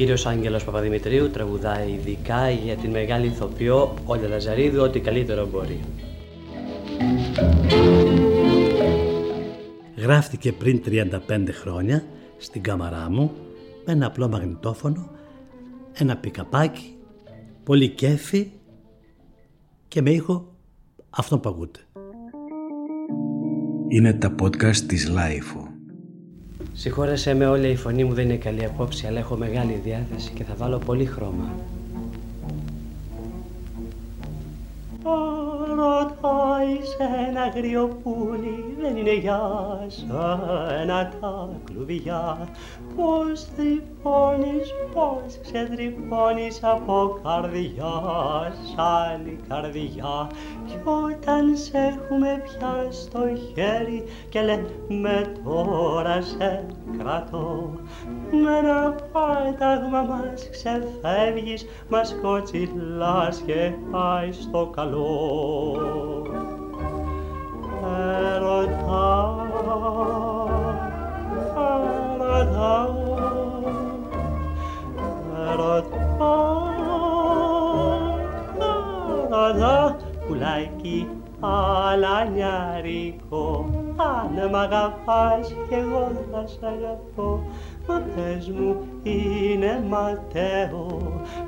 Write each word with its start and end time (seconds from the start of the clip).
κύριος 0.00 0.26
Άγγελος 0.26 0.64
Παπαδημητρίου 0.64 1.30
τραγουδάει 1.30 1.90
ειδικά 1.92 2.50
για 2.50 2.76
την 2.76 2.90
μεγάλη 2.90 3.26
ηθοποιό 3.26 3.94
Όλια 4.04 4.28
Λαζαρίδου 4.28 4.82
ό,τι 4.82 5.00
καλύτερο 5.00 5.46
μπορεί. 5.46 5.80
Γράφτηκε 9.96 10.52
πριν 10.52 10.82
35 10.86 11.48
χρόνια 11.50 12.04
στην 12.36 12.62
κάμαρά 12.62 13.10
μου 13.10 13.32
με 13.86 13.92
ένα 13.92 14.06
απλό 14.06 14.28
μαγνητόφωνο, 14.28 15.10
ένα 15.92 16.16
πικαπάκι, 16.16 16.94
πολύ 17.64 17.88
κέφι 17.88 18.50
και 19.88 20.02
με 20.02 20.10
ήχο 20.10 20.54
αυτόν 21.10 21.40
που 21.40 21.48
ακούτε. 21.48 21.80
Είναι 23.88 24.12
τα 24.12 24.34
podcast 24.42 24.76
της 24.76 25.08
LiFO. 25.08 25.69
Συγχώρεσέ 26.80 27.34
με 27.34 27.46
όλη 27.46 27.68
η 27.68 27.76
φωνή 27.76 28.04
μου 28.04 28.14
δεν 28.14 28.24
είναι 28.24 28.36
καλή 28.36 28.64
απόψη 28.64 29.06
αλλά 29.06 29.18
έχω 29.18 29.36
μεγάλη 29.36 29.80
διάθεση 29.84 30.32
και 30.32 30.44
θα 30.44 30.54
βάλω 30.56 30.78
πολύ 30.78 31.04
χρώμα. 31.04 31.52
ρωτάει 35.76 36.74
σε 36.82 37.28
ένα 37.28 37.42
αγριοπούλι 37.42 38.74
δεν 38.80 38.96
είναι 38.96 39.14
για 39.14 39.40
σένα 39.86 41.12
τα 41.20 41.48
κλουβιά 41.64 42.48
πως 42.96 43.46
τρυπώνεις, 43.56 44.74
πως 44.94 45.38
ξετρυπώνεις 45.42 46.60
από 46.62 47.20
καρδιά 47.22 47.92
σ' 48.64 48.78
άλλη 48.78 49.40
καρδιά. 49.48 50.30
Κι 50.66 50.76
όταν 50.84 51.56
σε 51.56 51.78
έχουμε 51.78 52.42
πια 52.44 52.86
στο 52.90 53.20
χέρι 53.54 54.04
και 54.28 54.40
λέμε 54.40 55.32
τώρα 55.44 56.20
σε 56.22 56.66
κρατώ 56.98 57.70
με 58.30 58.58
ένα 58.58 58.94
πάταγμα 59.12 60.02
μας 60.02 60.48
ξεφεύγεις 60.50 61.66
μας 61.88 62.16
κοτσιλάς 62.22 63.42
και 63.46 63.72
πάει 63.90 64.32
στο 64.32 64.70
καλό 64.74 66.59
αγαπάς 84.60 85.54
κι 85.68 85.74
εγώ 85.74 86.12
θα 86.32 86.46
σ' 86.46 86.58
αγαπώ. 86.62 87.42
Μα 87.86 88.02
πες 88.14 88.48
μου 88.48 88.76
είναι 89.02 89.84
ματέο 89.88 90.86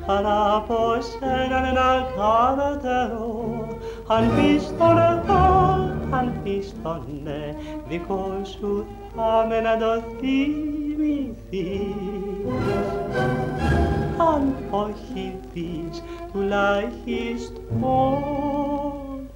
χαρά 0.07 0.55
από 0.57 0.79
σένα 1.01 1.61
να 1.61 2.07
κάνω 2.17 2.77
τερό 2.83 3.33
αν 4.07 4.31
πεις 4.37 4.75
το 4.79 4.85
εγώ, 4.85 5.91
αν 6.11 6.33
πεις 6.43 6.75
το 6.83 7.01
ναι 7.25 7.55
δικός 7.89 8.49
σου 8.49 8.87
θα 9.17 9.47
με 9.49 9.61
να 9.61 9.77
το 9.77 10.03
θυμηθείς. 10.19 11.63
Αν 14.33 14.55
όχι 14.71 15.35
πεις 15.53 16.03
τουλάχιστον 16.33 17.63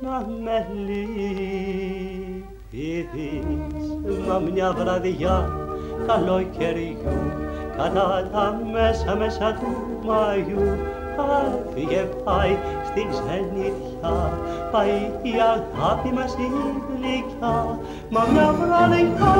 να 0.00 0.26
με 0.42 0.66
λυπηθείς 0.86 2.05
μα 4.28 4.38
μια 4.38 4.72
βραδιά 4.72 5.50
καλοκαιριού 6.06 6.96
κατά 7.76 8.28
τα 8.32 8.60
μέσα 8.72 9.16
μέσα 9.16 9.52
του 9.60 10.06
Μαϊού 10.06 10.78
Άφηγε 11.18 12.06
πάει 12.24 12.56
στην 12.84 13.08
ξενιτιά 13.10 14.32
πάει 14.72 15.10
η 15.22 15.32
αγάπη 15.54 16.12
μας 16.12 16.34
η 16.34 16.48
γλυκιά. 16.88 17.78
Μα 18.10 18.26
μια 18.32 18.52
βραδιά 18.52 19.34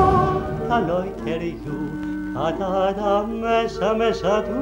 καλοκαιριού 0.67 1.79
κατά 2.33 2.93
τα 2.99 3.27
μέσα 3.41 3.95
μέσα 3.95 4.41
του 4.41 4.59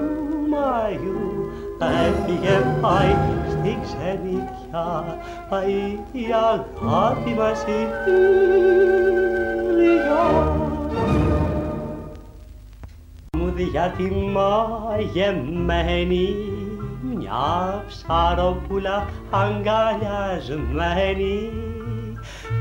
Μαϊού 0.49 1.51
έφυγε 1.79 2.57
πάει 2.81 3.15
στην 3.65 3.81
ξενιτιά 3.81 5.17
πάει 5.49 5.97
η 6.11 6.25
αγάπη 6.51 7.33
μας 7.37 7.63
η 7.63 7.87
γλυκιά 9.75 10.25
για 13.71 13.93
τη 13.97 14.07
μαγεμένη 14.33 16.27
μια 17.01 17.83
ψαροπούλα 17.87 19.07
αγκαλιασμένη 19.29 21.51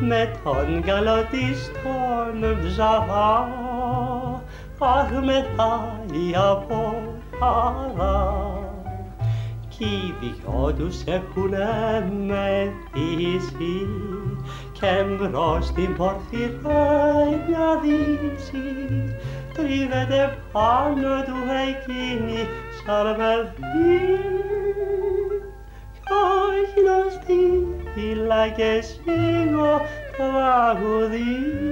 με 0.01 0.33
τον 0.45 0.83
καλό 0.83 1.23
της 1.31 1.71
τον 1.83 2.57
ψαβά 2.65 3.49
αχ 4.79 5.11
μεθάει 5.11 6.35
από 6.35 7.03
χαρά 7.39 8.64
κι 9.79 9.85
οι 9.85 10.15
δυο 10.21 10.73
τους 10.73 11.05
έχουνε 11.05 12.13
μεθύσει 12.27 13.87
και 14.73 15.05
μπρος 15.05 15.67
στην 15.67 15.97
πόρφυρα 15.97 17.15
μια 17.49 17.81
δύση. 17.83 18.63
Τρίβεται 19.53 20.39
πάνω 20.53 21.23
του 21.25 21.39
εκείνη 21.69 22.49
σαν 22.87 23.17
παιδί 23.17 23.55
κι 26.05 26.13
όχι 26.49 26.81
να 26.87 27.11
στείλα 27.11 28.49
και 28.49 28.81
σίγω 28.81 29.81
τραγουδί. 30.17 31.65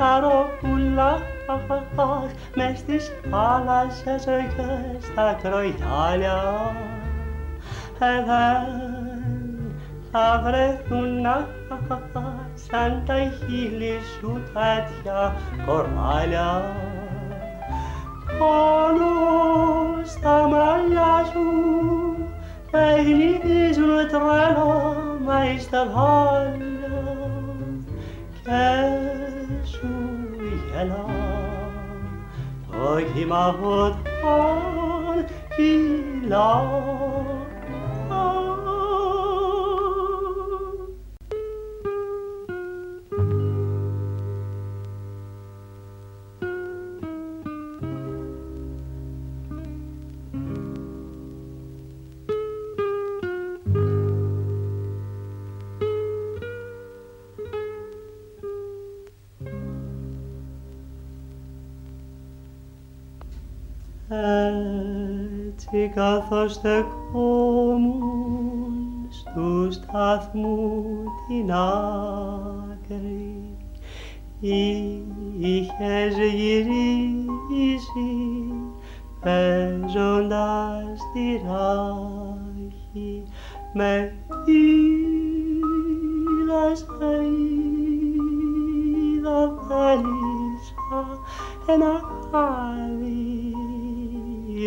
Αχ, 0.00 0.06
ψαροπούλα, 0.06 1.20
αχ, 1.96 2.22
μες 2.54 2.78
στις 2.78 3.12
θάλασσες 3.30 4.24
και 4.24 4.98
στα 5.00 5.38
κροιάλια 5.42 6.74
δεν 7.98 8.24
θα 10.12 10.42
βρεθούν 10.44 11.26
σαν 12.54 13.02
τα 13.06 13.14
χείλη 13.14 13.98
σου 14.18 14.42
τέτοια 14.46 15.34
κοράλια 15.66 16.74
πάνω 18.38 19.10
στα 20.04 20.48
μαλλιά 20.48 21.24
σου 21.32 21.44
παιχνιδίζουν 22.70 24.08
τρέλα 24.08 24.96
μαϊσταβάλια 25.24 26.70
και 28.42 29.10
σου 29.16 29.19
γελά 30.80 31.04
το 32.70 33.00
κύμα 33.14 33.46
όταν 33.48 33.96
κυλά 35.56 36.62
έτσι 36.76 37.09
καθώς 66.30 66.52
στεκόμουν 66.52 67.98
στου 69.08 69.72
σταθμού 69.72 70.84
την 71.28 71.52
άκρη. 71.52 73.56
Είχες 75.38 76.14
γυρίσει 76.34 78.12
παίζοντας 79.20 81.00
τη 81.12 81.40
ράχη 81.46 83.22
με 83.72 84.14
είδα 84.46 85.64
σε 86.74 86.86
είδα 89.14 89.40
θέλησα 89.68 91.02
ένα 91.66 92.00
χάδι 92.30 93.54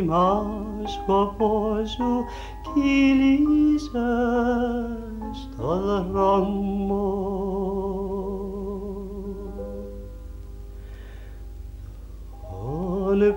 μα 0.06 0.63
σκοπό 0.88 1.78
σου 1.86 2.26
κύλησα 2.74 4.10
στο 5.32 6.04
δρόμο 6.12 7.34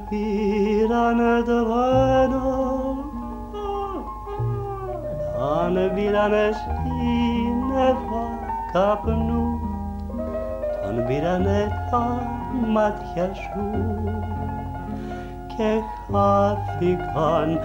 πήρανε 0.09 1.43
τρένο 1.45 2.97
τον 5.39 5.95
πήρανε 5.95 6.51
σύννεφα 6.53 8.25
καπνού 8.73 9.61
τον 10.85 11.05
πήρανε 11.07 11.69
τα 11.91 12.23
μάτια 12.73 13.35
σου 13.35 14.36
και 15.57 15.81
χάθηκαν 16.13 17.59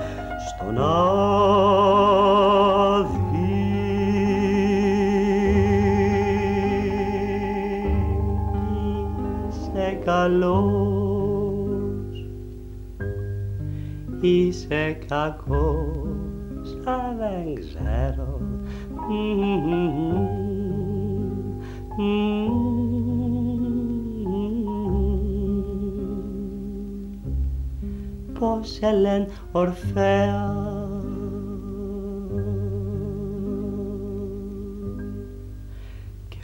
στον 0.47 0.77
άδει. 0.77 1.21
Είσαι 9.49 9.99
καλός, 10.05 10.91
είσαι 14.21 14.97
κακός, 15.07 16.69
α, 16.85 16.95
δεν 17.17 17.55
ξέρω. 17.59 18.39
Πώς 21.95 22.31
σε 28.61 28.91
λένε 28.91 29.27
Ορφέα 29.51 30.55
και 36.27 36.38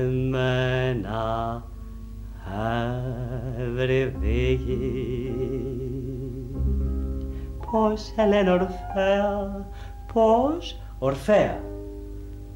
εμένα 0.00 1.64
ευρυδίγη 3.58 4.96
Πώς 7.70 8.00
σε 8.00 8.26
λένε 8.26 8.50
Ορφέα 8.50 9.66
Πώς 10.12 10.80
Ορφέα. 10.98 11.60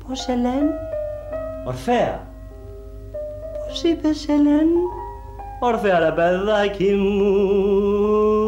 Πώς 0.06 0.20
σε 0.20 0.34
λένε 0.34 0.70
Ορφέα. 1.66 2.28
Πώς 3.58 3.82
είπες 3.82 4.18
σε 4.18 4.32
λένε 4.32 4.80
Ορφέα 5.60 5.98
ρε 5.98 6.12
παιδάκι 6.12 6.92
μου. 6.92 8.39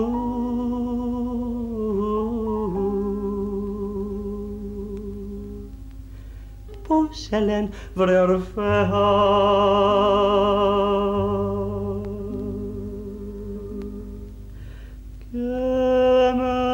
Πώς 7.33 7.41
σε 7.41 7.47
λένε 7.47 7.69
βρε 7.95 8.21
Ορφέα 8.21 8.91
και 15.31 15.39
εμένα 16.29 16.71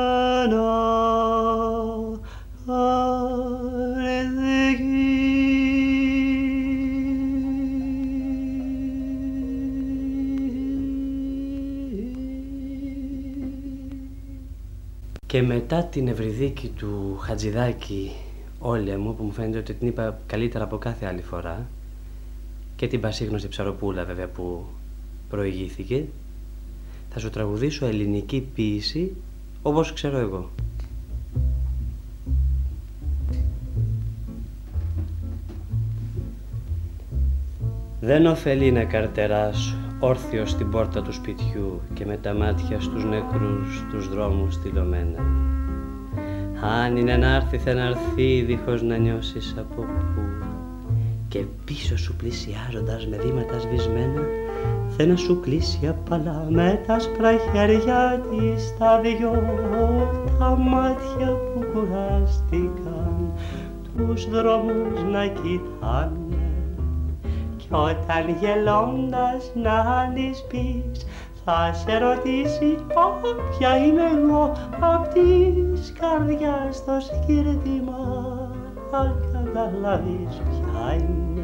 Και 15.27 15.43
μετά 15.43 15.85
την 15.85 16.09
ευρυδίκη 16.09 16.69
του 16.69 17.19
Χατζηδάκη 17.21 18.13
όλη 18.59 18.97
μου 18.97 19.15
που 19.15 19.25
μου 19.25 19.33
φαίνεται 19.33 19.59
ότι 19.59 19.75
την 19.75 19.89
είπα 19.89 20.19
καλύτερα 20.27 20.65
από 20.65 20.79
κάθε 20.79 21.07
άλλη 21.07 21.23
φορά 21.23 21.67
και 22.77 22.87
την 22.87 23.01
πασίγνωστη 23.01 23.49
ψαροπούλα 23.49 24.05
βέβαια 24.05 24.29
που 24.29 24.67
προηγήθηκε 25.29 26.05
θα 27.11 27.19
σου 27.19 27.31
τραγουδήσω 27.31 27.87
ελληνική 27.87 28.49
ποίηση 28.55 29.13
όπως 29.63 29.93
ξέρω 29.93 30.19
εγώ. 30.19 30.51
Δεν 38.01 38.27
ωφελεί 38.27 38.73
να 38.73 38.85
καρτεράς 38.85 39.77
όρθιος 40.01 40.51
στην 40.51 40.71
πόρτα 40.71 41.03
του 41.03 41.13
σπιτιού 41.13 41.81
και 41.95 42.07
με 42.07 42.17
τα 42.17 42.35
μάτια 42.35 42.81
στους 42.81 43.05
νεκρούς 43.05 43.85
τους 43.91 44.09
δρόμους 44.09 44.55
στυλωμένα. 44.55 45.23
Αν 46.63 46.97
είναι 46.97 47.17
να 47.17 47.35
έρθει 47.35 47.59
θα 47.59 47.75
να 47.75 47.83
έρθει 47.83 48.43
δίχως 48.43 48.83
να 48.83 48.97
νιώσεις 48.97 49.55
από 49.59 49.83
πού. 49.83 50.21
Και 51.29 51.45
πίσω 51.65 51.99
σου 51.99 52.15
πλησιάζοντας 52.17 53.07
με 53.07 53.17
βήματα 53.17 53.59
σβησμένα 53.59 54.23
θε 54.89 55.07
να 55.07 55.17
σου 55.17 55.41
κλείσει 55.41 55.87
απαλά 55.89 56.47
με 56.49 56.83
τα 56.87 56.99
σπρά 56.99 57.31
χέρια 57.33 58.23
της 58.31 58.77
τα 58.79 59.01
δυο 59.01 59.33
τα 60.39 60.57
μάτια 60.57 61.27
που 61.27 61.65
κουράστηκαν 61.73 63.33
τους 63.97 64.29
δρόμους 64.31 65.03
να 65.13 65.27
κοιτάνε. 65.27 66.37
Κι 67.57 67.69
όταν 67.71 68.37
γελώντας 68.41 69.53
να 69.55 70.13
της 70.15 70.45
πεις 70.49 71.07
θα 71.51 71.73
σε 71.73 71.99
ρωτήσει 71.99 72.77
όποια 72.95 73.77
είμαι 73.77 74.03
εγώ 74.17 74.53
απ' 74.81 75.13
της 75.13 75.93
καρδιάς 76.01 76.85
το 76.85 76.93
σκύρτημα 77.01 77.97
θα 78.91 79.17
καταλάβεις 79.33 80.37
ποια 80.37 80.95
είναι. 80.95 81.43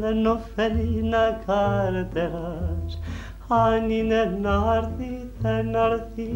Δεν 0.00 0.26
ωφέλει 0.26 1.02
να 1.02 1.40
καρτεράς 1.46 3.00
αν 3.52 3.90
είναι 3.90 4.38
να 4.42 4.76
έρθει 4.76 5.30
θα 5.42 5.62
να 5.62 5.84
έρθει 5.84 6.30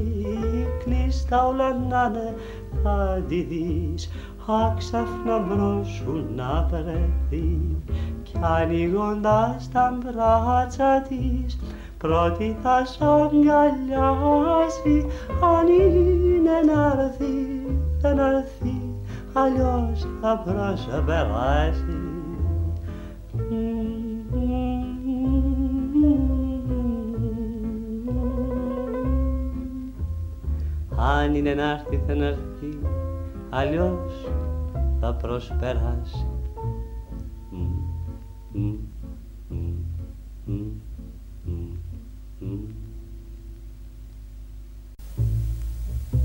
κλειστά 0.84 1.46
όλα 1.46 1.76
να 1.88 2.06
είναι 2.06 2.34
θα 2.82 3.22
τη 3.28 3.42
δεις. 3.42 4.10
Άξαφνα 4.66 5.38
μπρος 5.38 5.88
σου 5.88 6.24
να 6.36 6.68
βρεθεί. 6.70 7.58
Κι 8.22 8.32
ανοίγοντας 8.40 9.68
τα 9.72 9.98
μπράτσα 9.98 11.02
της 11.08 11.58
πρώτη 11.98 12.56
θα 12.62 12.84
σ' 12.84 13.00
αγκαλιάσει. 13.00 15.06
Αν 15.42 15.68
είναι 15.68 16.74
να 16.74 17.02
έρθει 17.02 17.66
θα 18.00 18.14
να 18.14 18.26
έρθει 18.26 18.94
αλλιώς 19.32 20.06
θα 20.20 20.42
προσπεράσει 20.44 21.95
Αν 31.06 31.34
είναι 31.34 31.54
να 31.54 31.70
έρθει 31.70 32.00
θα 32.06 32.14
να 32.14 32.24
έρθει. 32.24 32.78
Αλλιώς 33.50 34.28
θα 35.00 35.14
προσπεράσει. 35.14 36.26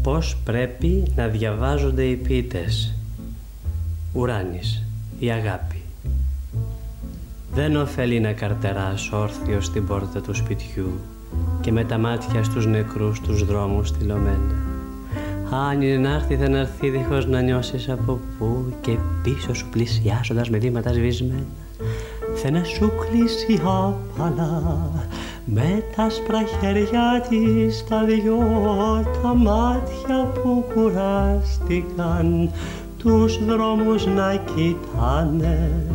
Πώς 0.04 0.38
πρέπει 0.44 1.12
να 1.16 1.28
διαβάζονται 1.28 2.04
οι 2.04 2.16
ποιητές; 2.16 2.96
Ουράνης, 4.14 4.84
η 5.20 5.32
αγάπη. 5.32 5.82
Δεν 7.54 7.76
ωφελεί 7.76 8.20
να 8.20 8.34
καρτεράς 8.34 9.12
όρθιος 9.12 9.66
στην 9.66 9.88
πόρτα 9.88 10.22
του 10.22 10.34
σπιτιού 10.34 11.00
και 11.62 11.72
με 11.72 11.84
τα 11.84 11.98
μάτια 11.98 12.44
στους 12.44 12.66
νεκρούς 12.66 13.22
τους 13.22 13.46
δρόμους 13.46 13.88
στυλωμένα. 13.88 14.71
Αν 15.53 15.81
είναι 15.81 15.98
να 15.98 16.13
έρθει 16.13 16.36
θα 16.36 16.50
να 16.50 16.58
έρθει 16.58 16.89
δίχως 16.89 17.27
να 17.27 17.41
νιώσεις 17.41 17.89
από 17.89 18.20
πού 18.38 18.74
και 18.81 18.98
πίσω 19.24 19.53
σου 19.53 19.70
πλησιάζοντας 19.70 20.50
με 20.50 20.58
βήματα 20.58 20.93
σβήσμενα. 20.93 21.43
Θε 22.36 22.51
να 22.51 22.63
σου 22.63 22.91
κλείσει 23.00 23.62
απαλά 23.63 24.91
με 25.46 25.84
τα 25.96 26.10
σπρά 26.10 26.43
χέρια 26.60 27.25
της 27.29 27.86
τα 27.89 28.03
δυο 28.03 28.39
τα 29.22 29.36
μάτια 29.36 30.31
που 30.34 30.65
κουράστηκαν 30.74 32.51
τους 32.98 33.46
δρόμους 33.46 34.05
να 34.05 34.36
κοιτάνε. 34.36 35.86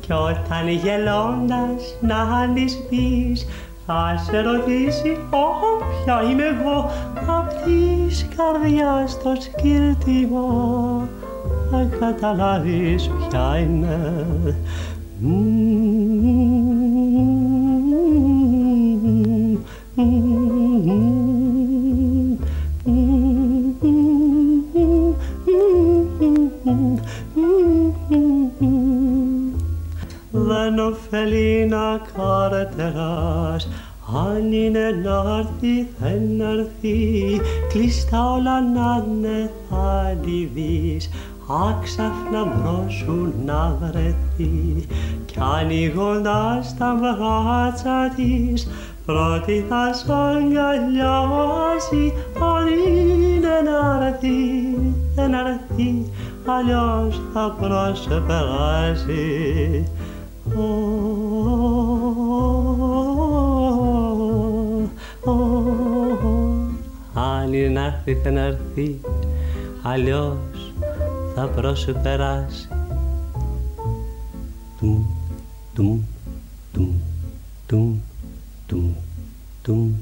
Κι 0.00 0.12
όταν 0.12 0.68
γελώντας 0.68 1.96
να 2.00 2.52
της 2.54 2.78
πεις 2.88 3.46
θα 3.90 4.16
σε 4.16 4.40
ρωτήσει 4.40 5.16
όποια 5.30 6.22
είμαι 6.30 6.44
εγώ 6.44 6.90
απ' 7.38 7.64
της 7.64 8.28
καρδιάς 8.36 9.22
το 9.22 9.36
σκύρτημα 9.40 11.08
θα 11.70 11.88
καταλάβεις 11.98 13.10
ποια 13.28 13.58
είναι 13.58 14.24
δεν 30.78 30.86
ωφελεί 30.86 31.66
να 31.66 32.00
καρτεράς. 32.16 33.68
Αν 34.26 34.52
είναι 34.52 35.00
να 35.04 35.36
έρθει 35.38 35.86
δεν 35.98 36.40
έρθει 36.40 37.40
κλειστά 37.68 38.32
όλα 38.32 38.60
να 38.60 39.04
είναι 39.08 39.50
θα 39.70 40.16
τη 40.22 40.44
δεις 40.54 41.10
άξαφνα 41.68 42.44
μπρος 42.44 42.94
σου 42.94 43.32
να 43.44 43.76
βρεθεί. 43.80 44.86
Κι 45.26 45.38
ανοίγοντας 45.60 46.76
τα 46.78 46.98
μπράτσα 47.00 48.12
της 48.16 48.68
πρώτη 49.06 49.64
θα 49.68 49.92
σ' 49.92 50.08
αγκαλιάσει. 50.08 52.12
Αν 52.54 52.66
είναι 52.66 53.56
να 53.70 54.06
έρθει 54.06 54.36
δεν 55.14 55.34
έρθει 55.34 56.10
αλλιώς 56.46 57.20
θα 57.32 57.56
προσπεράσει 57.60 59.26
αν 67.14 67.52
είναι 67.52 67.68
να 67.68 67.84
έρθει 67.84 68.14
θα 68.22 68.30
έρθει 68.30 69.00
αλλιώς 69.82 70.72
θα 71.34 71.46
προσπεράσει 71.46 72.68
Τουμ, 74.80 75.04
τουμ, 75.74 76.00
τουμ, 76.72 76.92
τουμ, 77.66 77.98
τουμ, 78.66 78.92
τουμ. 79.62 79.92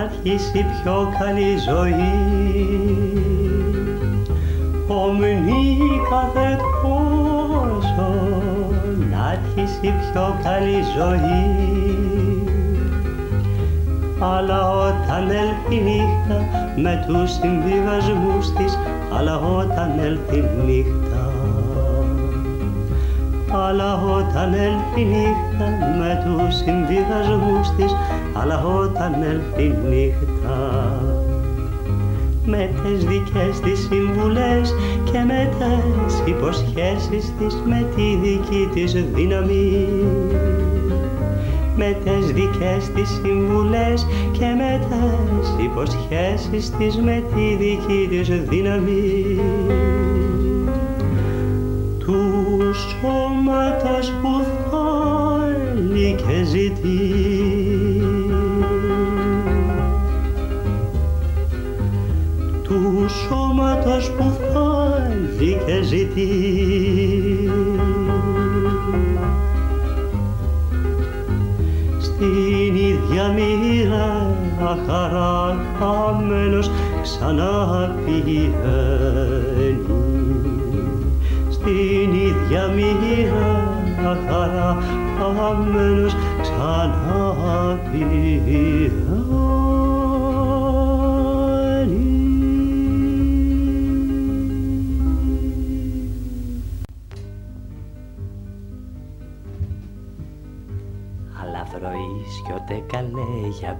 αρχίσει 0.02 0.66
πιο 0.82 1.12
καλή 1.18 1.56
ζωή. 1.68 2.12
Ομνή 4.88 5.78
κάθε 6.10 6.56
τόσο 6.82 8.08
να 9.10 9.24
αρχίσει 9.24 9.92
πιο 10.00 10.38
καλή 10.42 10.82
ζωή. 10.96 11.64
Αλλά 14.20 14.70
όταν 14.70 15.30
έλθει 15.30 15.82
νύχτα 15.84 16.38
με 16.76 17.04
τους 17.06 17.30
συμβιβασμούς 17.32 18.52
της 18.52 18.78
αλλά 19.18 19.38
όταν 19.38 19.98
έλθει 19.98 20.44
νύχτα. 20.66 21.32
Αλλά 23.66 24.02
όταν 24.02 24.54
έλθει 24.54 25.04
νύχτα 25.04 25.66
με 25.98 26.22
τους 26.24 26.56
συμβιβασμούς 26.56 27.74
της 27.76 27.94
αλλά 28.34 28.64
όταν 28.64 29.14
έλθει 29.22 29.74
νύχτα. 29.88 31.02
Με 32.46 32.70
τις 32.82 33.04
δικές 33.04 33.60
της 33.60 33.88
συμβουλές 33.90 34.74
και 35.12 35.18
με 35.26 35.48
τις 35.58 36.22
υποσχέσεις 36.26 37.32
της 37.38 37.62
με 37.66 37.86
τη 37.96 38.16
δική 38.22 38.68
της 38.74 38.92
δύναμη. 39.14 39.88
Με 41.76 41.96
τις 42.04 42.32
δικές 42.32 42.90
της 42.94 43.20
συμβουλές 43.22 44.06
και 44.32 44.46
με 44.56 44.80
τις 44.88 45.64
υποσχέσεις 45.64 46.70
της 46.70 46.96
με 46.96 47.22
τη 47.34 47.56
δική 47.56 48.06
της 48.10 48.28
δύναμη. 48.48 49.38
Του 51.98 52.74
σώματος 52.74 54.12
που 54.22 54.44
θέλει 54.70 56.14
και 56.14 56.44
ζητεί 56.44 57.33
σώματος 63.84 64.10
που 64.10 64.32
θέλει 64.40 65.60
και 65.66 65.82
ζητεί. 65.82 66.28
Στην 72.00 72.74
ίδια 72.74 73.28
μοίρα 73.28 74.36
χαρά 74.86 75.56
χαμένος 75.78 76.70
ξανά 77.02 77.94
πηγαίνει 78.04 78.54
στην 81.50 82.12
ίδια 82.12 82.66
μοίρα 82.74 83.72
χαρά 84.28 84.76
χαμένος 85.18 86.14
ξανά 86.42 87.78
πηγαίνει 87.92 88.93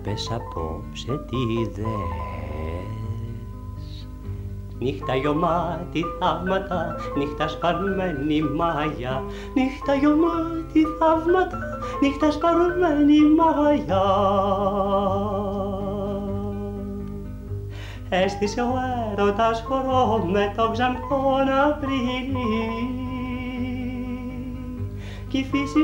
πες 0.05 0.31
απόψε 0.31 1.25
τι 1.29 1.65
δες. 1.75 2.09
Νύχτα 4.79 5.15
γιωμάτι 5.15 6.05
θαύματα, 6.21 6.97
νύχτα 7.17 7.49
σπαρμένη 7.49 8.41
μάγια. 8.43 9.23
Νύχτα 9.55 9.95
γιωμάτι 9.95 10.87
θαύματα, 10.99 11.59
νύχτα 12.01 12.31
σπαρμένη 12.31 13.19
μάγια. 13.37 14.03
Έστησε 18.09 18.61
ο 18.61 18.75
έρωτας 19.13 19.65
χορό 19.67 20.25
με 20.33 20.53
το 20.57 20.71
ξανθόν 20.71 21.49
Απρίλη 21.65 23.04
κι 25.35 25.41
η 25.41 25.45
φύση 25.45 25.83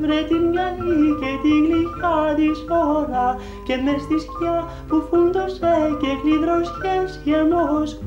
βρε 0.00 0.22
την 0.28 0.42
μυαλή 0.50 1.16
και 1.20 1.32
τη 1.42 1.52
γλυκιά 1.64 2.18
της 2.36 2.58
ώρα 2.96 3.36
και 3.66 3.76
μες 3.84 4.00
στη 4.02 4.18
σκιά 4.18 4.56
που 4.88 4.96
φούντωσε 5.08 5.74
και 6.00 6.10
κλειδροσιές 6.22 7.20
γεμόσπους. 7.24 8.00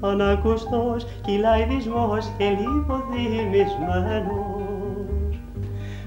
Ανακουστός 0.00 1.06
κυλάει 1.24 1.64
δυσμός 1.64 2.24
και 2.38 2.44
λίγο 2.44 2.94
θυμισμένος 3.10 4.62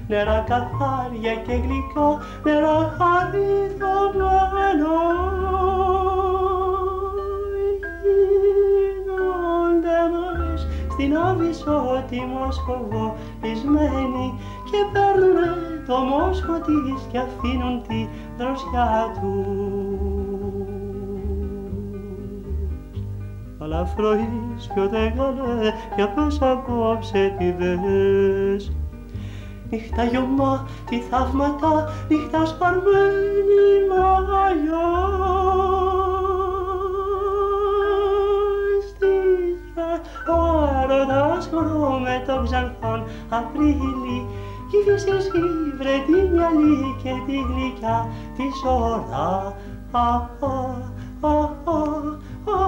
νερά 0.08 0.44
καθάρια 0.48 1.34
και 1.46 1.52
γλυκά, 1.52 2.08
νερά 2.44 2.96
χαριτωμένος 2.98 4.66
στην 10.98 11.16
άβυσσο 11.16 12.04
τη 12.10 12.20
Μόσχοβο 12.20 13.16
πισμένη 13.40 14.38
και 14.70 14.78
παίρνουνε 14.92 15.48
το 15.86 15.96
μόσχο 15.96 16.52
της 16.52 17.06
και 17.10 17.18
αφήνουν 17.18 17.82
τη 17.88 18.08
δροσιά 18.38 19.12
τους. 19.14 20.66
Αλλά 23.58 23.84
φροής 23.84 24.70
κι 24.74 24.80
ότε 24.80 25.12
καλέ 25.16 25.72
για 25.96 26.08
πες 26.08 26.38
απόψε 26.40 27.34
τι 27.38 27.50
δες 27.52 28.72
Νύχτα 29.70 30.04
γιωμά, 30.04 30.66
τι 30.88 31.00
θαύματα, 31.00 31.92
νύχτα 32.08 32.46
σπαρμένη 32.46 33.66
μαγιά 33.88 34.86
ο 41.10 41.14
έρωτας 41.14 41.48
χορό 41.52 41.98
με 41.98 42.24
το 42.26 42.42
ξανθόν 42.44 43.04
Απρίλη 43.28 44.26
κι 44.70 44.76
η 44.76 44.82
φύση 44.84 45.30
βρε 45.78 45.96
τη 46.06 46.12
μυαλή 46.32 46.96
και 47.02 47.12
τη 47.26 47.32
γλυκιά 47.32 48.08
της 48.36 48.62
ώρα. 48.66 49.56
Α, 49.90 50.00
α, 50.00 50.30
α, 51.20 51.30
α, 51.30 51.80
α, 52.44 52.58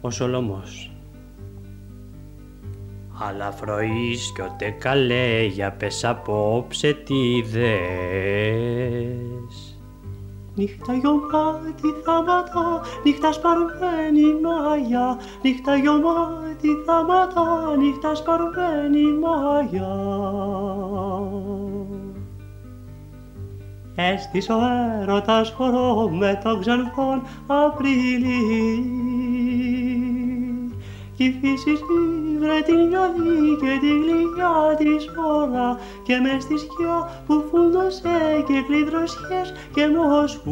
Ο 0.00 0.10
Σολομός. 0.10 0.90
Αλλά 3.18 3.50
φροής 3.50 4.32
κι 4.34 4.40
ότε 4.40 4.70
καλέ 4.70 5.44
για 5.44 5.72
πες 5.72 6.04
απόψε 6.04 6.92
τι 6.92 7.42
δες 7.42 7.66
Νύχτα 10.58 10.94
γιωμάτι 10.94 11.94
θάματα, 12.04 12.80
νύχτα 13.04 13.32
σπαρμένη 13.32 14.40
μάγια, 14.42 15.18
νύχτα 15.42 15.76
γιωμάτι 15.76 16.68
θάματα, 16.86 17.76
νύχτα 17.76 18.14
σπαρμένη 18.14 19.02
μάγια. 19.12 19.94
Έστησε 23.94 24.52
ο 24.52 24.58
έρωτας 25.00 25.50
χορό 25.50 26.08
με 26.10 26.40
το 26.44 26.58
ξανθόν 26.58 27.22
Απρίλη 27.46 28.84
κι 31.16 31.24
η 31.24 31.38
φύση 31.40 31.76
βρε 32.40 32.60
την 32.60 32.88
γιορτή 32.88 33.56
και 33.60 33.78
τη 33.80 33.90
γλυκιά 34.02 34.56
της 34.78 35.10
ώρα 35.36 35.78
και 36.02 36.16
μες 36.22 36.42
στη 36.42 36.56
σκιά 36.58 37.22
που 37.26 37.44
φούντωσε 37.50 38.44
και 38.46 38.62
κλειδροσιές 38.66 39.52
και 39.74 39.84
μοσχούς. 39.88 40.46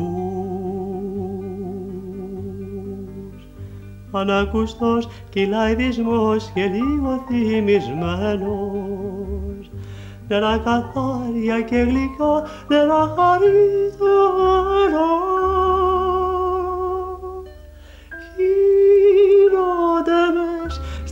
Ανακουστός 4.10 5.08
κυλάει 5.30 5.74
δυσμός 5.74 6.50
και 6.54 6.64
λίγο 6.64 7.24
θυμισμένος 7.28 8.94
νερά 10.28 10.58
καθάρια 10.64 11.60
και 11.60 11.76
γλυκά, 11.76 12.42
νερά 12.68 13.14
χαριτωμένα. 13.16 15.06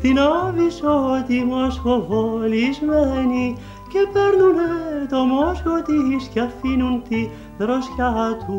Στην 0.02 0.18
άβυσσο 0.18 1.25
τη 1.26 1.44
μοσχοβολισμένη 1.44 3.56
και 3.88 3.99
παίρνουνε 4.12 5.06
το 5.11 5.25
μόσχο 5.25 5.82
της 5.82 6.28
και 6.28 6.40
αφήνουν 6.40 7.02
τη 7.09 7.28
δροσιά 7.59 8.37
τους. 8.38 8.52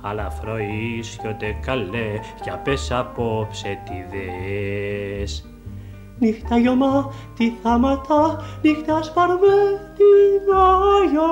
Αλλά 0.00 0.30
φροίσιοτε 0.30 1.58
καλέ, 1.66 2.20
για 2.42 2.58
πες 2.58 2.92
απόψε 2.92 3.78
τι 3.84 4.04
δες. 4.10 5.46
Νύχτα 6.18 6.58
γιωμά, 6.58 7.12
τι 7.36 7.52
θάματα, 7.62 8.40
νύχτα 8.62 9.02
σπαρμένη 9.02 9.50
μαγιά. 10.52 11.30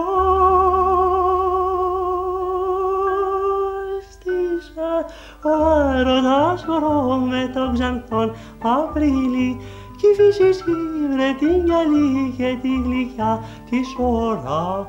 Ο 5.43 5.51
έρωτας 5.99 6.65
με 7.29 7.51
το 7.55 7.71
ξανθόν 7.73 8.33
Απρίλη 8.63 9.61
κι 9.97 10.07
η 10.07 10.15
φύση 10.15 10.63
βρε 11.13 11.35
την 11.39 11.65
γυαλί 11.65 12.35
και 12.37 12.59
τη 12.63 12.69
γλυκιά 12.83 13.41
της 13.71 13.97
ώρα. 13.99 14.89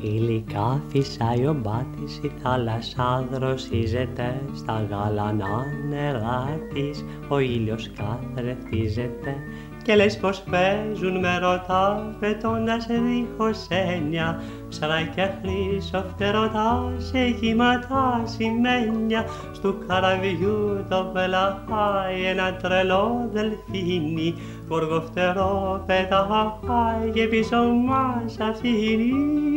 Ήλικα 0.00 0.82
φυσάει 0.88 1.46
ο 1.46 1.52
μπάτης, 1.52 2.20
η 2.22 2.30
θάλασσα 2.42 3.28
δροσίζεται 3.32 4.42
στα 4.54 4.86
γαλανά 4.90 5.64
νερά 5.88 6.60
της, 6.74 7.04
ο 7.28 7.38
ήλιος 7.38 7.90
καθρεφτίζεται 7.90 9.36
και 9.84 9.94
λες 9.94 10.16
πως 10.18 10.42
παίζουν 10.50 11.18
με 11.18 11.38
ρωτά 11.38 12.16
πετώντας 12.20 12.86
δίχως 12.86 13.66
έννοια. 13.68 14.42
Ψαράκια 14.68 15.40
χρήσο 15.42 16.04
φτερωτά 16.12 16.92
σε 16.96 17.30
κύματα 17.30 18.22
σημαίνια. 18.24 19.24
Στου 19.52 19.78
καραβιού 19.86 20.84
το 20.88 21.10
πελαχάει 21.12 22.22
ένα 22.24 22.56
τρελό 22.56 23.30
δελφίνι. 23.32 24.34
Γοργοφτερό 24.68 25.84
πεταχάει 25.86 27.10
και 27.14 27.26
πίσω 27.26 27.62
μας 27.62 28.36
αφήνει 28.40 29.53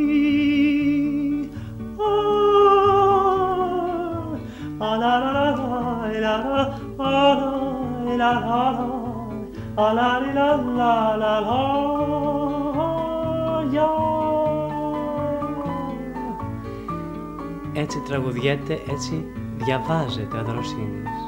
Έτσι 17.74 18.02
τραγουδιέται, 18.08 18.74
έτσι 18.90 19.26
διαβάζεται 19.58 20.38
αδροσύνης. 20.38 21.10
Και 21.10 21.27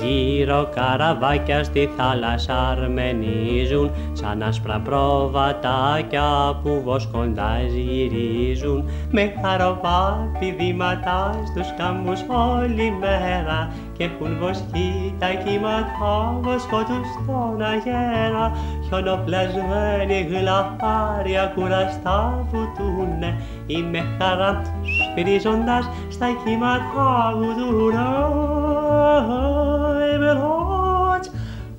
γύρω 0.00 0.68
καραβάκια 0.74 1.64
στη 1.64 1.90
θάλασσα 1.96 2.68
αρμενίζουν 2.68 3.90
σαν 4.12 4.42
άσπρα 4.42 4.80
προβατάκια 4.84 6.60
που 6.62 6.82
βοσκοντάς 6.84 7.72
γυρίζουν. 7.72 8.88
Με 9.10 9.32
χαροπά 9.42 10.28
πηδήματα 10.38 11.44
στους 11.46 11.74
κάμπους 11.76 12.20
όλη 12.28 12.96
μέρα 13.00 13.72
και 13.96 14.04
έχουν 14.04 14.36
βοσκεί 14.40 15.14
τα 15.18 15.26
κύματα 15.26 16.38
βοσκό 16.40 16.78
τους 16.78 17.06
στον 17.22 17.62
αγέρα. 17.62 18.52
Χιονοπλασμένοι 18.86 20.28
γλαφάρια 20.30 21.52
κουραστά 21.54 22.46
βουτούνε 22.50 23.40
ή 23.66 23.82
με 23.82 24.04
χαρά 24.18 24.62
σφυρίζοντας 24.82 25.90
στα 26.08 26.26
κύματα 26.44 27.34
βουτούνε 27.36 27.60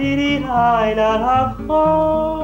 di 0.00 0.38
la 0.40 0.94
la 0.96 1.10
la 1.20 2.40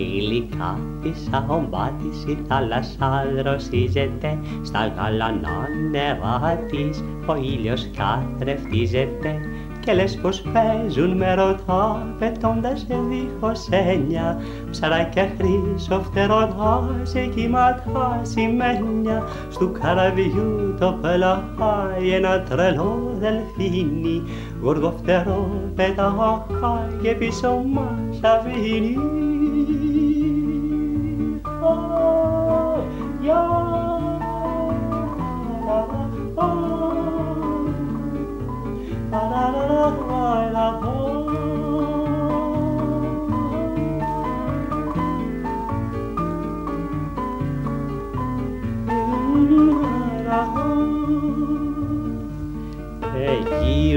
Υλικά 0.00 0.78
της 1.02 1.28
αομπάτης 1.32 2.24
η 2.26 2.38
θάλασσα 2.48 3.24
δροσίζεται 3.36 4.38
στα 4.62 4.86
γαλανά 4.86 5.68
νερά 5.90 6.58
της 6.70 7.04
ο 7.26 7.36
ήλιος 7.36 7.90
καθρεφτίζεται 7.96 9.40
και 9.80 9.92
λες 9.92 10.16
πως 10.16 10.42
παίζουν 10.52 11.16
με 11.16 11.34
ρωτά 11.34 12.06
πετώντας 12.18 12.80
σε 12.80 12.96
δίχως 13.08 13.68
έννοια. 13.70 14.40
Ψαράκια 14.70 15.28
χρήσο 15.36 16.00
φτερωτά 16.00 17.00
σε 17.02 17.20
κύματα 17.20 18.20
σημαίνια. 18.22 19.22
Στου 19.50 19.72
καραβιού 19.72 20.74
το 20.80 20.98
πελαχάει 21.00 22.10
ένα 22.12 22.42
τρελό 22.42 23.16
δελφίνι. 23.18 24.22
Γοργοφτερό 24.62 25.50
πεταχάει 25.74 26.92
και 27.02 27.10
πίσω 27.10 27.62
μας 27.72 28.20
αφήνει 28.22 28.96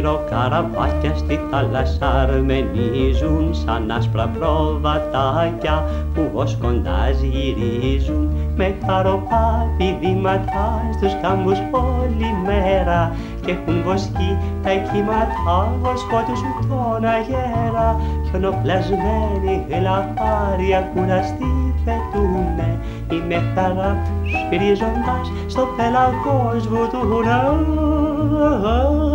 γύρω 0.02 0.24
καραβάκια 0.30 1.16
στη 1.16 1.40
θάλασσα 1.52 2.08
αρμενίζουν 2.22 3.54
σαν 3.54 3.92
άσπρα 3.92 4.28
προβατάκια 4.28 5.86
που 6.14 6.30
βοσκοντάς 6.34 7.22
γυρίζουν. 7.22 8.32
Με 8.56 8.76
χαροπά 8.86 9.68
πηδήματα 9.78 10.82
στους 10.94 11.14
κάμπους 11.22 11.58
όλη 11.72 12.30
μέρα 12.46 13.16
και 13.46 13.52
έχουν 13.52 13.84
βοσκεί 13.84 14.38
τα 14.64 14.70
κύματα 14.70 15.78
βοσκό 15.82 16.20
τους 16.28 16.42
τον 16.70 17.06
αγέρα. 17.06 18.00
Χιονοπλασμένοι 18.30 19.66
γλαφάρια 19.70 20.80
κουραστοί 20.94 21.74
πετούνε 21.86 22.80
η 23.12 23.24
με 23.28 23.39
χαρά 23.56 23.91
σφυρίζοντας 24.26 25.32
στο 25.47 25.67
πέλαγος 25.78 26.67
μου 26.67 26.88
του 26.91 27.24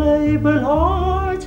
νέιμπλότ 0.04 1.42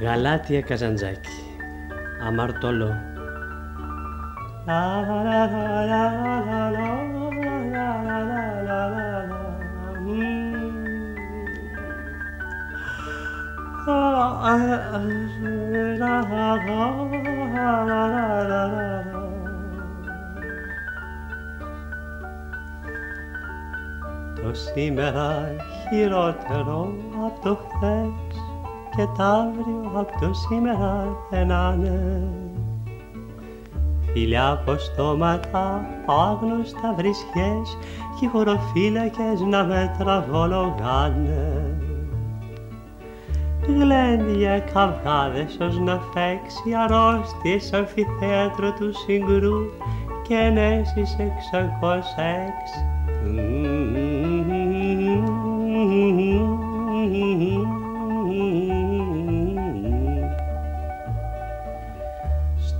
Γαλάτια 0.00 0.60
Καζαντζάκη. 0.60 1.28
Αμαρτωλό. 2.26 2.94
Το 24.42 24.54
σήμερα 24.54 25.56
χειρότερο 25.88 26.94
από 27.26 27.40
το 27.42 27.54
χθες 27.54 28.47
και 28.98 29.06
τ' 29.16 29.20
αύριο 29.20 29.90
από 29.94 30.12
το 30.20 30.32
σήμερα 30.34 31.06
δεν 31.30 31.48
είναι. 31.48 32.28
Φιλιά 34.12 34.50
από 34.50 34.78
στόματα, 34.78 35.86
άγνωστα 36.06 36.94
βρισχές 36.96 37.78
κι 38.18 38.24
οι 38.24 38.28
χωροφύλακες 38.28 39.40
να 39.40 39.64
με 39.64 39.94
τραβολογάνε. 39.98 41.76
Γλέντια 43.66 44.58
καυγάδες 44.58 45.58
ως 45.60 45.78
να 45.78 46.00
φέξει 46.12 46.74
αρρώστιες 46.84 47.72
αμφιθέατρο 47.72 48.72
του 48.72 48.92
συγκρού 48.92 49.60
και 50.28 50.34
ενέσεις 50.34 51.16
εξακόσα 51.18 52.22
έξι. 52.22 52.80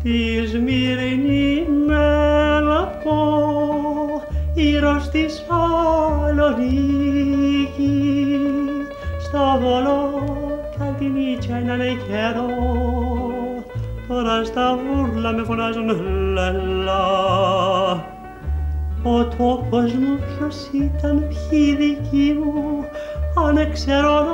Στη 0.09 0.47
Σμύρνη 0.47 1.67
με 1.87 2.61
να 2.61 2.87
πω 2.87 3.21
ήρω 4.55 5.01
στη 5.01 5.27
Σαλονίκη 5.29 6.69
στο 9.21 9.59
Βολό 9.61 10.23
καλτινίτσα 10.79 11.53
να 11.53 11.75
είναι 11.75 11.97
καιρό 12.09 12.49
τώρα 14.09 14.45
στα 14.45 14.79
βούρλα 14.79 15.33
με 15.33 15.43
φωνάζουν 15.43 15.89
λελά 16.33 17.07
ο 19.03 19.25
τόπος 19.25 19.93
μου 19.93 20.19
ποιος 20.19 20.69
ήταν 20.73 21.29
ποιοι 21.29 21.77
δικοί 21.77 22.39
μου 22.41 22.85
αν 23.47 23.73
ξέρω 23.73 24.25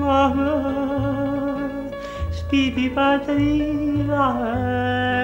να 0.00 0.34
θέμαμε 2.56 2.70
σπίτι 2.70 2.88
πατρίδα 2.94 4.36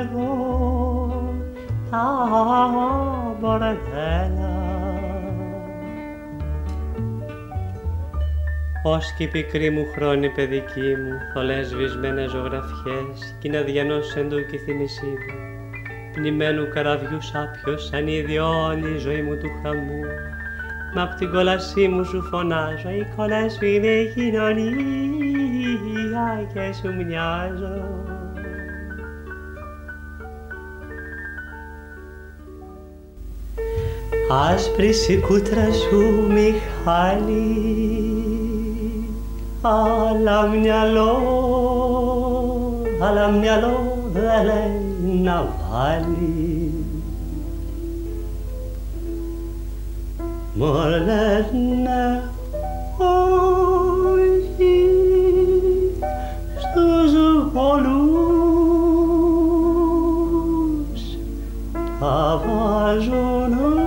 εγώ 0.00 1.34
τα 1.90 2.06
μπορεθέλα 3.40 4.60
Ως 8.84 9.12
και 9.12 9.22
η 9.22 9.26
πικρή 9.26 9.70
μου 9.70 9.86
χρόνη 9.94 10.28
παιδική 10.30 10.80
μου, 10.80 11.18
θολές 11.34 11.66
σβησμένες 11.66 12.30
ζωγραφιές 12.30 13.36
κι 13.40 13.48
να 13.48 13.60
διανός 13.60 14.16
εντούκη 14.16 14.58
θυμησίδα, 14.58 15.32
πνημένου 16.12 16.68
καραβιού 16.68 17.20
σάπιος 17.20 17.86
σαν 17.86 18.06
η 18.06 18.38
όλη 18.38 18.94
η 18.94 18.98
ζωή 18.98 19.22
μου 19.22 19.36
του 19.36 19.48
χαμού, 19.62 20.00
Μα 20.94 21.02
απ' 21.02 21.14
την 21.14 21.30
κόλασή 21.30 21.88
μου 21.88 22.04
σου 22.04 22.22
φωνάζω, 22.22 22.90
η 22.90 23.06
κόλλα 23.16 23.48
σου 23.48 23.64
είναι 23.64 23.86
η 23.86 24.12
κοινωνία 24.14 25.21
και 26.52 26.72
σου 26.72 26.94
μοιάζω. 26.94 28.10
Άσπρη 34.52 34.92
η 35.08 35.16
κούτρα 35.16 35.72
σου 35.72 36.26
Μιχάλη, 36.28 37.52
αλλά 39.60 40.46
μυαλό, 40.46 41.18
αλλά 43.00 43.28
μυαλό 43.28 44.08
δεν 44.12 44.44
λέει 44.44 45.20
να 45.22 45.46
βάλει. 45.70 46.72
Μου 50.54 50.72
λένε 51.06 52.22
όχι 52.98 53.41
στους 57.52 57.92
πολλούς 62.00 63.81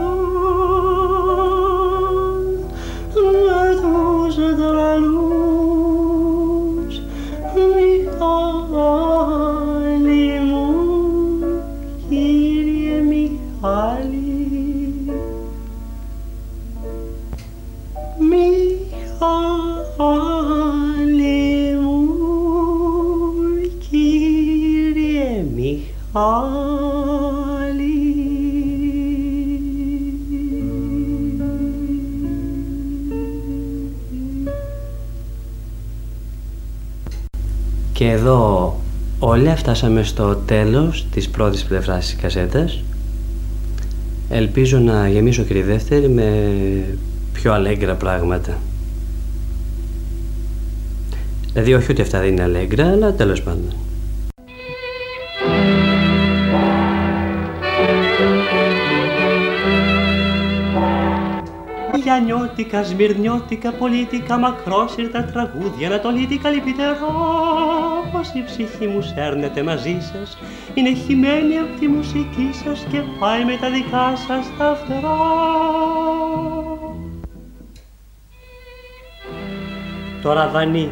Και 26.16 26.22
εδώ 38.10 38.76
όλοι 39.20 39.54
φτάσαμε 39.56 40.04
στο 40.04 40.36
τέλος 40.36 41.06
της 41.12 41.30
πρώτης 41.30 41.64
πλευράς 41.64 42.06
της 42.06 42.16
κασέτας. 42.16 42.84
Ελπίζω 44.30 44.78
να 44.78 45.10
γεμίσω 45.10 45.44
και 45.44 45.54
τη 45.54 45.62
δεύτερη 45.62 46.10
με 46.10 46.52
πιο 47.34 47.54
αλέγκρα 47.54 47.94
πράγματα. 47.94 48.58
Δηλαδή 51.54 51.74
όχι 51.74 51.92
ότι 51.92 52.02
αυτά 52.02 52.20
δεν 52.20 52.32
είναι 52.32 52.44
αλέγκρα, 52.44 52.92
αλλά 52.92 53.14
τέλος 53.14 53.42
πάντων. 53.42 53.74
Σμυρνιώτικα, 62.86 63.72
πολίτικα, 63.72 64.38
μακρόσυρτα 64.38 65.24
τραγούδια, 65.24 65.88
ανατολίτικα 65.88 66.50
λυπητερά. 66.50 66.98
Πως 68.12 68.32
η 68.34 68.44
ψυχή 68.44 68.88
μου 68.88 69.02
σέρνεται 69.02 69.64
μαζί 69.64 69.98
σας, 70.00 70.38
είναι 70.74 70.94
χυμένη 70.94 71.58
από 71.58 71.80
τη 71.80 71.88
μουσική 71.88 72.50
σας 72.64 72.86
και 72.92 73.02
πάει 73.20 73.46
με 73.46 73.58
τα 73.62 73.70
δικά 73.70 74.16
σας 74.16 74.52
τα 74.58 74.80
φτερά. 74.84 75.18
Το 80.22 80.34
ραβανί, 80.34 80.92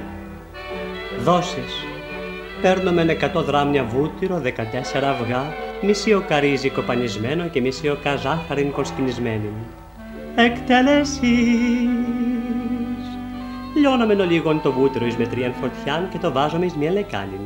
δώσεις. 1.19 1.85
Παίρνω 2.61 2.91
με 2.91 3.01
εκατό 3.01 3.41
δράμια 3.43 3.83
βούτυρο, 3.83 4.39
δεκατέσσερα 4.39 5.09
αυγά, 5.09 5.43
μισή 5.81 6.13
οκαρίζι 6.13 6.69
κοπανισμένο 6.69 7.47
και 7.47 7.61
μισή 7.61 7.89
οκαζάχαριν 7.89 8.71
κοσκινισμένη. 8.71 9.49
Εκτελέσεις. 10.35 11.21
Λιώνω 13.75 14.05
με 14.05 14.13
λίγον 14.13 14.61
το 14.61 14.71
βούτυρο 14.71 15.05
εις 15.05 15.17
μετρίαν 15.17 15.53
φωτιάν 15.61 16.09
και 16.09 16.17
το 16.17 16.31
βάζω 16.31 16.63
εις 16.63 16.75
μια 16.75 16.91
λεκάνιν. 16.91 17.41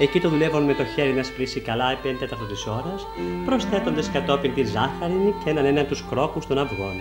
Εκεί 0.00 0.20
το 0.20 0.28
δουλεύω 0.28 0.58
με 0.58 0.74
το 0.74 0.84
χέρι 0.84 1.12
να 1.12 1.22
σπρίσει 1.22 1.60
καλά 1.60 1.90
επί 1.90 2.08
εν 2.08 2.18
τέταρτο 2.18 2.44
της 2.44 2.66
ώρας, 2.66 3.06
προσθέτοντας 3.44 4.10
κατόπιν 4.10 4.54
τη 4.54 4.64
ζάχαρη 4.64 5.34
και 5.44 5.50
έναν 5.50 5.64
έναν 5.64 5.86
τους 5.86 6.04
κρόκους 6.10 6.46
των 6.46 6.58
αυγών. 6.58 6.96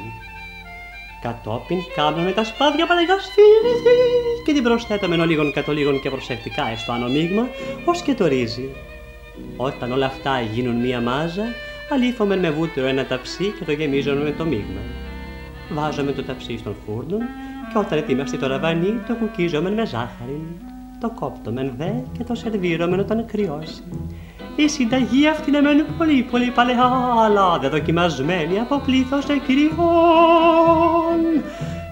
Κατόπιν 1.21 1.77
κάνουμε 1.95 2.31
τα 2.31 2.43
σπάδια 2.43 2.87
παραγαστή 2.87 3.41
και 4.45 4.53
την 4.53 4.63
προσθέτουμε 4.63 5.15
ενώ 5.15 5.25
λίγον 5.25 5.53
κατ' 5.53 5.69
λίγον 5.69 6.01
και 6.01 6.09
προσεκτικά 6.09 6.75
στο 6.77 6.91
ανομίγμα 6.91 7.47
ως 7.85 8.01
και 8.01 8.13
το 8.13 8.27
ρύζι. 8.27 8.69
Όταν 9.57 9.91
όλα 9.91 10.05
αυτά 10.05 10.41
γίνουν 10.41 10.75
μία 10.75 11.01
μάζα, 11.01 11.45
αλήθωμε 11.89 12.37
με 12.37 12.49
βούτυρο 12.49 12.87
ένα 12.87 13.05
ταψί 13.05 13.53
και 13.59 13.65
το 13.65 13.71
γεμίζουμε 13.71 14.23
με 14.23 14.31
το 14.31 14.45
μείγμα. 14.45 14.81
Βάζουμε 15.69 16.11
το 16.11 16.23
ταψί 16.23 16.57
στον 16.57 16.75
φούρνο 16.85 17.17
και 17.71 17.77
όταν 17.77 17.97
ετοιμαστεί 17.97 18.37
το 18.37 18.47
ραβανί 18.47 19.01
το 19.07 19.15
κουκίζουμε 19.15 19.71
με 19.71 19.85
ζάχαρη. 19.85 20.41
Το 20.99 21.09
κόπτουμε 21.09 21.73
δε 21.77 21.91
και 22.17 22.23
το 22.23 22.35
σερβίρουμε 22.35 22.99
όταν 22.99 23.25
κρυώσει. 23.25 23.83
Η 24.55 24.67
συνταγή 24.67 25.27
αυτή 25.27 25.49
είναι 25.49 25.61
μεν 25.61 25.85
πολύ 25.97 26.27
πολύ 26.31 26.51
παλαιά, 26.51 26.91
αλλά 27.25 27.59
δεν 27.59 27.69
δοκιμασμένη 27.69 28.59
από 28.59 28.81
πλήθος 28.85 29.29
εκκυριών, 29.29 29.73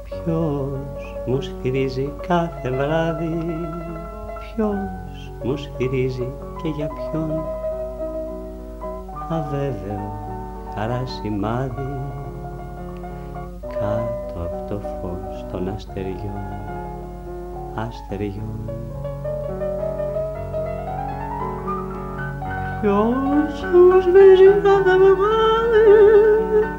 Ποιος 0.04 1.16
μου 1.26 1.42
σφυρίζει 1.42 2.14
κάθε 2.28 2.70
βράδυ, 2.70 3.46
ποιος 4.40 5.32
μου 5.44 5.58
σφυρίζει 5.58 6.32
και 6.62 6.68
για 6.68 6.88
ποιον, 6.88 7.44
αβέβαιο 9.30 10.25
χαρά 10.76 11.04
σημάδι, 11.06 12.02
κάτω 13.62 14.40
από 14.44 14.66
το 14.70 14.80
φως 14.80 15.46
των 15.52 15.68
αστεριών, 15.68 16.46
αστεριών. 17.76 18.70
Ποιος 22.82 23.64
μου 23.74 24.02
σβήσει 24.02 24.50
κάθε 24.64 24.98
βράδυ, 24.98 25.88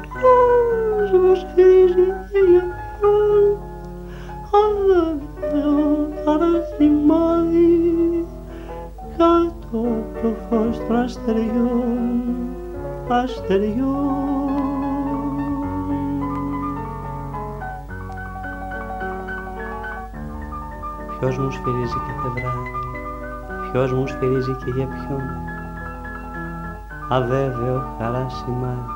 ποιος 0.01 1.11
μου 1.11 1.35
σφυρίζει 1.35 2.07
και 2.31 2.39
για 2.49 2.63
ποιον, 2.99 3.57
αβέβαιο 4.61 6.09
χαρά 6.25 6.53
σημάδι, 6.77 8.25
κάτω 9.17 9.77
από 9.77 10.21
το 10.21 10.29
φως 10.49 10.77
των 10.87 10.95
αστεριών, 10.95 11.66
αστεριών. 13.09 14.47
Ποιος 21.19 21.37
μου 21.37 21.51
σφυρίζει 21.51 21.97
κάθε 22.07 22.29
βράδυ, 22.29 22.71
ποιος 23.71 23.93
μου 23.93 24.07
σφυρίζει 24.07 24.51
και 24.51 24.71
για 24.75 24.87
ποιον, 24.87 25.21
αβέβαιο 27.09 27.95
χαρά 27.97 28.29
σημάδι. 28.29 28.95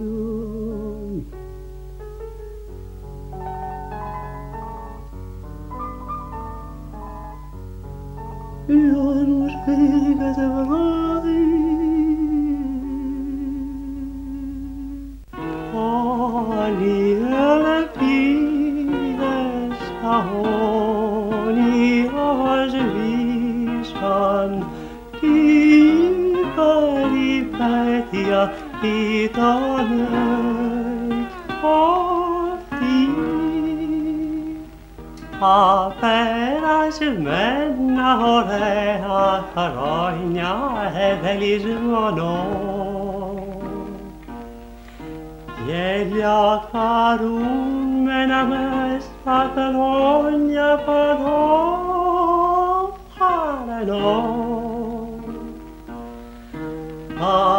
παντό 51.21 52.93
χαρενώ 53.17 54.29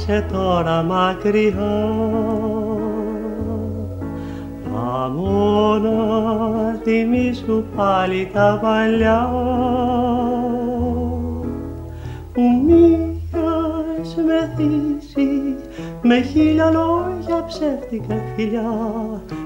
Είσαι 0.06 0.26
τώρα 0.32 0.82
μακριά. 0.82 1.88
Ραμόνα 4.74 5.90
θυμήσου 6.82 7.64
πάλι 7.76 8.30
τα 8.32 8.58
παλιά. 8.62 9.30
Που 12.32 12.42
μοίρας 12.66 14.16
με 14.16 14.52
θύσεις 14.56 15.62
με 16.02 16.20
χίλια 16.20 16.70
λόγια 16.70 17.44
ψεύτικα 17.46 18.14
φιλιά. 18.36 18.72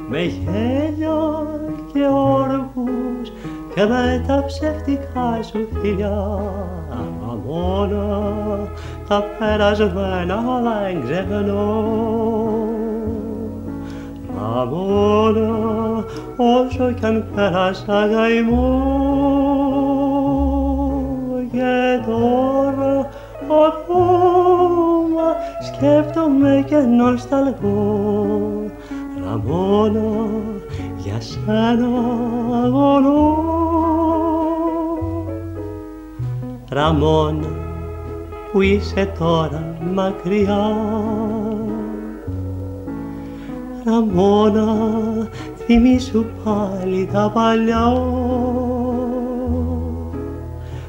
Με 0.09 0.21
γέλια 0.21 1.47
και 1.93 2.07
όργους 2.13 3.33
και 3.75 3.85
με 3.85 4.25
τα 4.27 4.45
ψεύτικα 4.47 5.43
σου 5.43 5.69
φιλιά. 5.81 6.41
Ραμόνα 7.21 8.69
τα 9.09 9.25
περασμένα 9.39 10.43
δεν 10.63 11.03
ξεχνώ 11.05 12.09
Ραμόνα 14.39 16.05
όσο 16.37 16.93
κι 16.93 17.07
αν 17.07 17.25
πέρασα 17.35 18.07
γαϊμό 18.07 18.83
και 21.53 22.01
τώρα 22.07 23.09
ακόμα 23.67 25.37
σκέφτομαι 25.67 26.65
και 26.67 26.77
νοσταλγώ. 26.77 28.41
Ραμόνα 29.25 30.29
για 30.97 31.21
σένα 31.21 31.89
αγωνώ. 32.65 33.37
Ραμόνα 36.71 37.68
που 38.59 38.65
είσαι 38.65 39.13
τώρα 39.19 39.77
μακριά. 39.95 40.77
Ραμόνα 43.85 44.75
θυμήσου 45.57 46.25
πάλι 46.45 47.09
τα 47.13 47.31
παλιά. 47.35 47.93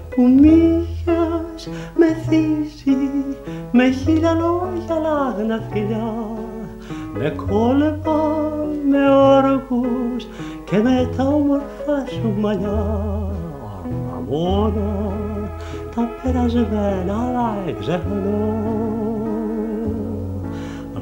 Που 0.10 0.22
μ' 0.22 0.44
είχες 0.44 1.70
μεθύσει 1.96 2.98
με 3.72 3.90
χίλια 3.90 4.34
λόγια 4.34 4.96
λάγνα 5.02 5.70
φιλιά 5.72 6.14
με 7.14 7.30
κόλεπα, 7.30 8.38
με 8.90 9.16
όργους 9.16 10.28
και 10.66 10.78
με 10.78 11.10
τα 11.18 11.24
όμορφα 11.24 12.06
σου 12.08 12.34
μαλλιά. 12.40 13.10
Ραμόνα 14.14 15.29
τα 15.96 16.10
περασμένα 16.24 17.16
αλλά 17.28 17.56
ξεχνώ 17.80 18.58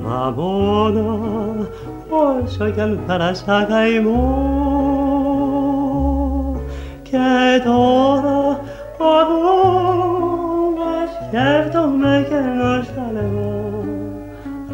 Ραμόνα 0.03 1.15
όσο 2.09 2.69
κι 2.69 2.81
αν 2.81 2.99
πέρασα 3.07 3.65
καημό 3.69 4.55
και 7.01 7.61
τώρα 7.65 8.59
ακόμα 9.21 10.91
σκέφτομαι 11.15 12.25
και 12.29 12.35
νοσταλεύω 12.35 13.83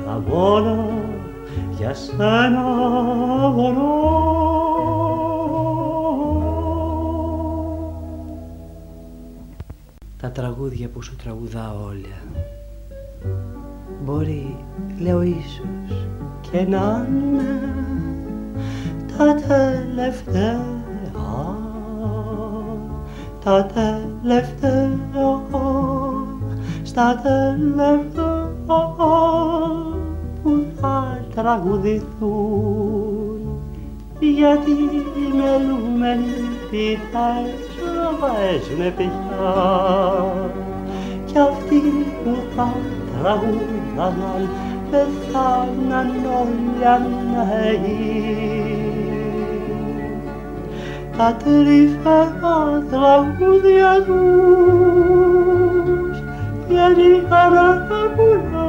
Ραμόνα 0.06 0.86
για 1.78 1.94
σένα 1.94 2.64
αγωνώ 3.44 4.33
τραγούδια 10.34 10.90
που 10.90 11.02
σου 11.02 11.16
τραγουδάω 11.16 11.84
όλα. 11.86 12.18
Μπορεί, 14.04 14.56
λέω 15.00 15.22
ίσως, 15.22 15.62
και 16.52 16.62
να 16.62 17.08
είναι 17.10 17.60
τα 19.18 19.36
τελευταία 19.36 20.82
τα 23.44 23.66
τελευταία 23.66 25.00
στα 26.84 27.22
τελευταία 27.24 28.52
που 30.44 30.66
θα 30.82 31.26
τραγουδηθούν 31.36 32.74
γιατί 34.20 34.72
οι 34.72 35.34
μελούμενοι 35.36 36.34
πιτάζουν 36.70 37.73
βάζουνε 38.24 38.90
πια 38.98 39.10
κι 41.26 41.38
αυτοί 41.38 41.82
που 42.24 42.34
θα 42.56 42.74
τραγούδαγαν 43.22 44.50
πεθάναν 44.92 46.10
όλοι 46.42 46.88
ανέοι 46.88 47.94
τα 51.18 51.38
τρυφερά 51.44 52.84
τραγούδια 52.90 54.04
τους 54.06 54.24
γιατί 56.70 57.26
χαράκουνα 57.30 58.68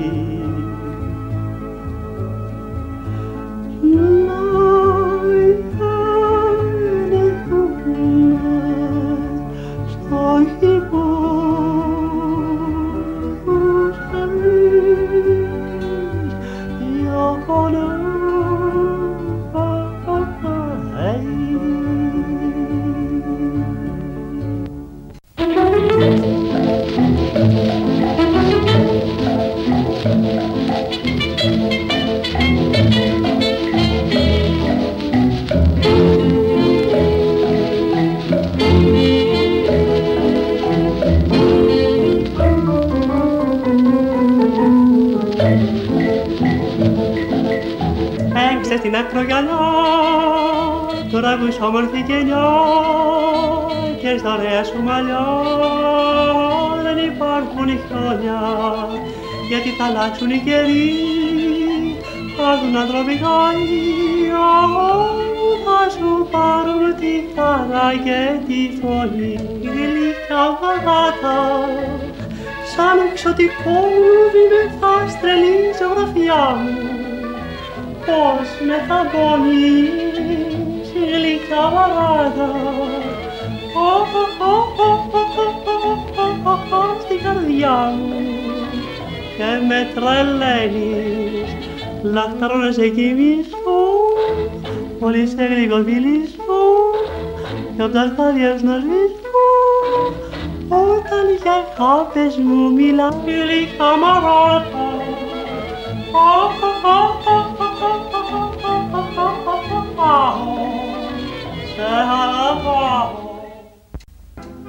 ακούς 52.01 52.07
όμορφη 52.07 52.07
κενιά 52.07 52.49
και 54.01 54.17
στα 54.17 54.33
ωραία 54.33 54.63
σου 54.63 54.83
μαλλιά. 54.83 55.25
Δεν 56.83 56.97
υπάρχουν 56.97 57.67
οι 57.67 57.79
χρόνια 57.89 58.39
γιατί 59.49 59.69
θα 59.69 59.85
αλλάξουν 59.85 60.29
οι 60.29 60.41
καιροί. 60.45 60.95
Θα 62.37 62.51
έρθουν 62.51 62.75
ανθρωπικά 62.75 63.39
θα 65.65 65.89
σου 65.89 66.27
πάρουν 66.31 66.95
τη 66.99 67.13
χαρά 67.35 67.89
και 68.03 68.21
τη 68.47 68.61
φωνή. 68.81 69.33
Η 69.61 69.67
γλυκιά 69.67 70.45
γαλάτα 70.59 71.39
σαν 72.75 72.97
εξωτικό 73.11 73.77
μου 74.01 74.15
με 74.51 74.61
θα 74.79 74.93
στρελεί 75.13 75.57
ζωγραφιά 75.79 76.45
μου. 76.61 76.89
Πως 78.05 78.47
με 78.67 78.77
θα 78.87 78.99
πονείς; 79.11 80.40
Η 81.11 81.13
γλυκιά 81.13 81.63
γαλάτα 81.73 82.49
στην 86.99 87.23
καρδιά 87.23 87.93
μου 87.97 88.13
και 89.37 89.49
με 89.67 89.89
τρελαίνεις 89.95 91.49
λαχταρώ 92.03 92.55
να 92.57 92.71
σε 92.71 92.87
κοιμήσω 92.87 93.79
πολύ 94.99 95.27
σε 95.27 95.43
γρήγο 95.43 95.83
φιλήσω 95.83 96.61
και 97.75 97.81
απ' 97.81 97.93
τα 97.93 98.13
χάδια 98.17 98.59
να 98.61 98.77
σβήσω 98.79 99.45
όταν 100.69 101.25
για 101.41 101.53
αγάπες 101.77 102.37
μου 102.37 102.71
μιλά 102.71 103.09
γλυκά 103.25 103.97
μαράτα 104.01 104.91
σε 109.13 109.21
αγαπάω 110.01 110.70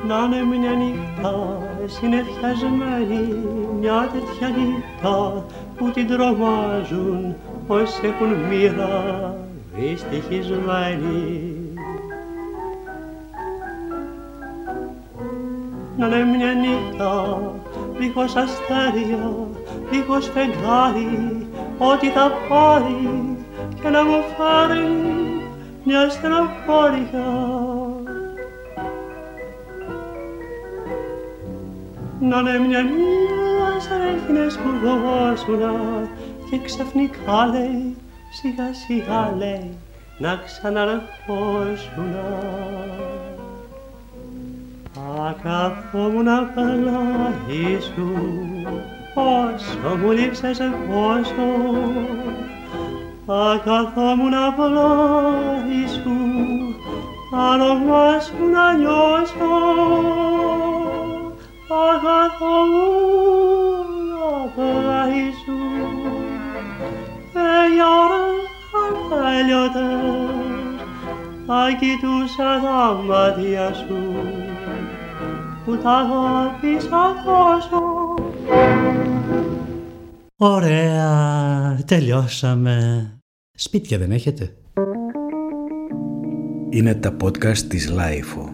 να 0.07 0.19
είναι 0.25 0.57
μια 0.57 0.71
νύχτα 0.71 1.59
συνεφιασμένη, 1.87 3.45
μια 3.81 4.11
τέτοια 4.13 4.49
νύχτα 4.49 5.45
που 5.77 5.91
την 5.91 6.07
τρομάζουν 6.07 7.35
όσοι 7.67 8.01
έχουν 8.03 8.35
μοίρα 8.49 9.35
δυστυχισμένοι. 9.75 11.57
Να 15.97 16.07
είναι 16.07 16.37
μια 16.37 16.53
νύχτα 16.53 17.39
δίχως 17.99 18.37
αστέρια, 18.37 19.35
δίχως 19.91 20.31
φεγγάρι, 20.31 21.47
ό,τι 21.79 22.09
θα 22.09 22.31
πάρει 22.49 23.37
και 23.83 23.89
να 23.89 24.05
μου 24.05 24.21
φέρει 24.37 25.42
μια 25.85 26.09
στεναχώρια 26.09 27.27
να 32.21 32.39
είναι 32.39 32.59
μια 32.59 32.83
μία 32.83 33.81
σαν 33.81 34.01
έγινε 34.01 34.49
σπουδόσουνα 34.49 35.73
και 36.51 36.59
ξαφνικά 36.59 37.47
λέει 37.47 37.97
σιγά 38.31 38.73
σιγά 38.73 39.35
λέει 39.37 39.71
να 40.19 40.37
ξαναρχόσουνα. 40.45 42.25
Θα 44.93 45.37
καθόμουν 45.43 46.27
πλάι 46.55 47.81
σου 47.81 48.17
όσο 49.15 49.97
μου 49.97 50.11
λείψες 50.11 50.59
πόσο 50.59 51.47
θα 53.27 53.61
καθόμουν 53.65 54.35
πλάι 54.57 55.87
σου 56.03 56.17
άρωμας 57.51 58.25
σου 58.25 58.51
να 58.53 58.73
νιώσω. 58.73 59.55
Αγαθό 61.89 62.57
μου 62.71 62.89
πλάι 64.55 65.25
σου 65.45 65.59
για 67.75 67.87
ώρες 68.05 68.53
ατέλειωτες 68.85 70.23
θα 71.47 71.69
κοιτούσα 71.81 72.61
τα 72.63 73.03
μάτια 73.07 73.73
σου 73.73 73.99
που 75.65 75.77
τα 75.77 75.91
αγάπησα 75.91 77.15
τόσο 77.25 77.81
Ωραία, 80.37 81.79
τελειώσαμε. 81.87 83.07
Σπίτια 83.55 83.99
δεν 83.99 84.11
έχετε; 84.11 84.57
Είναι 86.71 86.95
τα 86.95 87.17
podcast 87.23 87.59
της 87.59 87.89
LiFO. 87.91 88.52